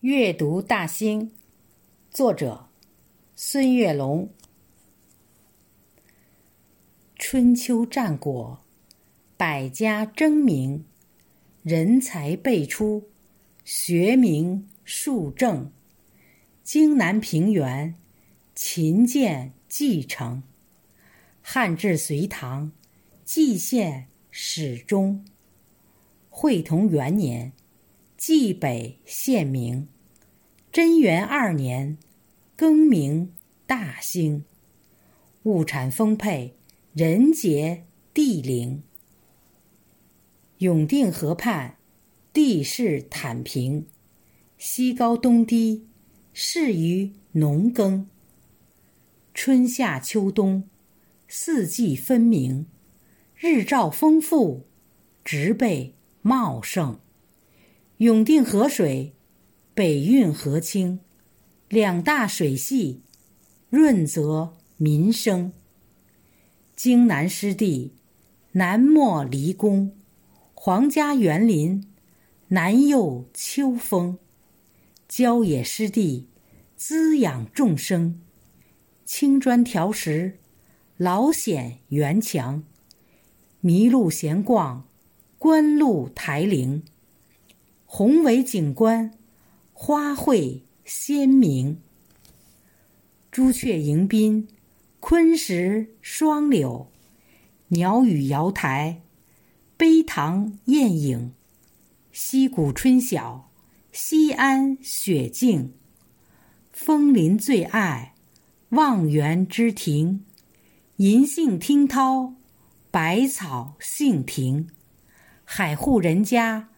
[0.00, 1.30] 阅读大兴，
[2.10, 2.70] 作者
[3.36, 4.30] 孙月龙。
[7.16, 8.64] 春秋战国，
[9.36, 10.86] 百家争鸣，
[11.62, 13.10] 人才辈出，
[13.62, 15.70] 学名树正。
[16.62, 17.94] 荆南平原，
[18.54, 20.42] 秦建继承。
[21.42, 22.72] 汉至隋唐，
[23.26, 25.22] 蓟县始终。
[26.30, 27.52] 会同元年。
[28.20, 29.88] 蓟北县名，
[30.70, 31.96] 贞元二年，
[32.54, 33.32] 更名
[33.66, 34.44] 大兴。
[35.44, 36.54] 物产丰沛，
[36.92, 38.82] 人杰地灵。
[40.58, 41.78] 永定河畔，
[42.30, 43.86] 地势坦平，
[44.58, 45.88] 西高东低，
[46.34, 48.06] 适于农耕。
[49.32, 50.68] 春夏秋冬，
[51.26, 52.66] 四季分明，
[53.34, 54.66] 日照丰富，
[55.24, 57.00] 植被茂盛。
[58.00, 59.12] 永定河水
[59.74, 61.00] 北运河清，
[61.68, 63.02] 两大水系
[63.68, 65.52] 润泽民生。
[66.74, 67.92] 荆南湿地
[68.52, 69.94] 南没离宫，
[70.54, 71.84] 皇家园林
[72.48, 74.18] 南佑秋风。
[75.06, 76.30] 郊野湿地
[76.76, 78.22] 滋养众生，
[79.04, 80.38] 青砖条石
[80.96, 82.64] 老显园墙。
[83.62, 84.88] 麋鹿闲逛
[85.36, 86.82] 观鹿台陵。
[87.92, 89.10] 宏伟景观，
[89.72, 91.80] 花卉鲜明。
[93.32, 94.46] 朱雀迎宾，
[95.00, 96.88] 昆石双柳，
[97.70, 99.02] 鸟语瑶台，
[99.76, 101.32] 碑堂艳影。
[102.12, 103.50] 溪谷春晓，
[103.90, 105.74] 西安雪静。
[106.72, 108.14] 枫林最爱，
[108.68, 110.24] 望园之庭。
[110.98, 112.34] 银杏听涛，
[112.92, 114.68] 百草杏庭。
[115.44, 116.69] 海户人家。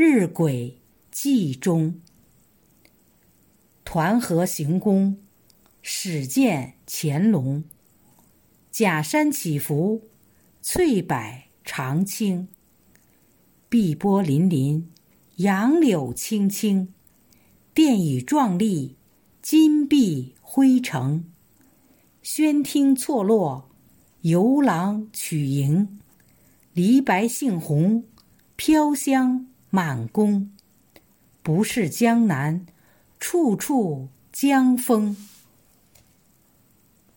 [0.00, 0.74] 日晷
[1.10, 2.00] 记中，
[3.84, 5.18] 团河行宫，
[5.82, 7.64] 始见乾隆。
[8.70, 10.02] 假山起伏，
[10.62, 11.16] 翠柏
[11.64, 12.46] 长青。
[13.68, 14.84] 碧波粼粼，
[15.38, 16.94] 杨柳青青。
[17.74, 18.94] 殿宇壮丽，
[19.42, 21.24] 金碧辉呈。
[22.22, 23.68] 轩厅错落，
[24.20, 25.98] 游廊曲营。
[26.72, 28.04] 梨白杏红，
[28.54, 29.48] 飘香。
[29.70, 30.50] 满宫，
[31.42, 32.64] 不是江南，
[33.18, 35.16] 处处江风。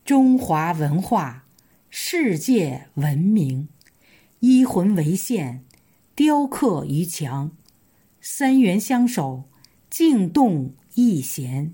[0.04, 1.46] 中华文化，
[1.90, 3.70] 世界闻名。
[4.40, 5.64] 一魂为线，
[6.14, 7.52] 雕刻于墙。
[8.20, 9.46] 三元相守，
[9.90, 11.74] 静动一弦。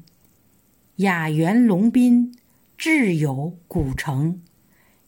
[0.98, 2.36] 雅园龙宾，
[2.78, 4.42] 志有古城。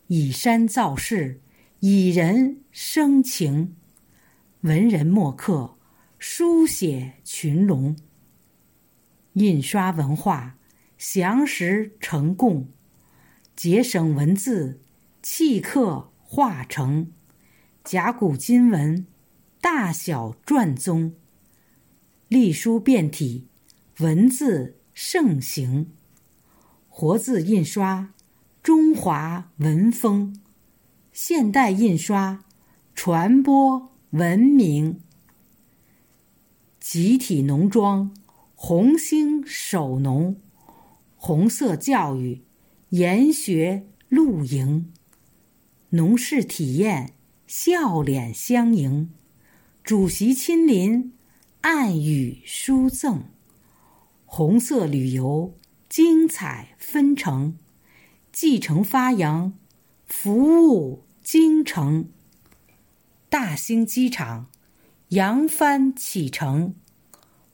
[0.08, 1.42] 以山造势，
[1.82, 3.76] 以人生情。
[4.62, 5.78] 文人墨客
[6.18, 7.96] 书写群龙，
[9.34, 10.58] 印刷文化
[10.98, 12.68] 详实成贡，
[13.56, 14.82] 节省文字
[15.22, 17.14] 契刻化成。
[17.86, 19.08] 甲骨金文
[19.62, 21.14] 大小篆宗，
[22.28, 23.48] 隶书变体
[24.00, 25.94] 文字盛行，
[26.90, 28.14] 活字印刷
[28.62, 30.38] 中华文风，
[31.14, 32.44] 现代印刷
[32.94, 33.99] 传播。
[34.12, 35.02] 文明，
[36.80, 38.12] 集体农庄，
[38.56, 40.36] 红星守农，
[41.16, 42.42] 红色教育，
[42.90, 44.92] 研学露营，
[45.90, 47.14] 农事体验，
[47.46, 49.12] 笑脸相迎，
[49.84, 51.14] 主席亲临，
[51.62, 53.26] 暗语书赠，
[54.26, 55.54] 红色旅游，
[55.88, 57.56] 精彩纷呈，
[58.32, 59.54] 继承发扬，
[60.08, 62.10] 服务京城。
[63.30, 64.48] 大兴机场，
[65.10, 66.74] 扬帆启程，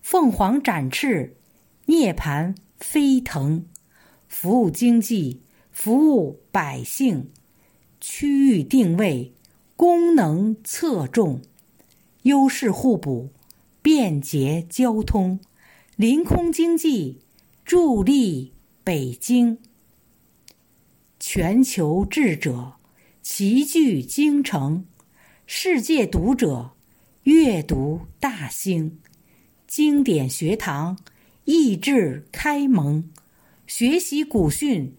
[0.02, 1.36] 凤凰展翅，
[1.88, 3.66] 涅槃飞腾，
[4.30, 5.42] 服务经济，
[5.74, 7.30] 服务百姓，
[8.00, 9.34] 区域定位，
[9.76, 11.42] 功能侧重，
[12.22, 13.32] 优势互补，
[13.82, 15.42] 便捷交通，
[15.98, 17.20] 临空经济，
[17.66, 18.54] 助力
[18.86, 19.60] 北京。
[21.20, 22.76] 全球智者
[23.22, 24.86] 齐聚京城。
[25.48, 26.72] 世界读者
[27.22, 29.00] 阅读大兴，
[29.68, 30.98] 经典学堂
[31.44, 33.12] 益智开蒙，
[33.68, 34.96] 学习古训，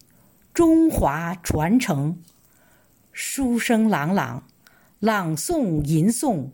[0.53, 2.19] 中华传承，
[3.11, 4.47] 书声朗朗，
[4.99, 6.51] 朗诵吟诵，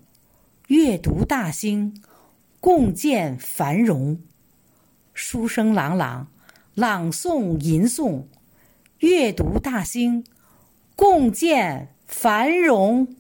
[0.69, 2.01] 阅读大兴，
[2.60, 4.19] 共建繁荣。
[5.13, 6.30] 书声朗朗，
[6.74, 8.24] 朗诵吟诵，
[9.00, 10.25] 阅读大兴，
[10.96, 13.16] 共建繁荣。